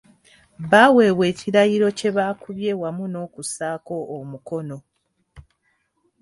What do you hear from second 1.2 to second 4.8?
ekirayiro kye baakubye wamu n'okussaako omukono.